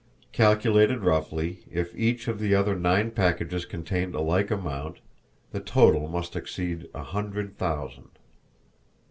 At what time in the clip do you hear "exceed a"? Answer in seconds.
6.35-7.03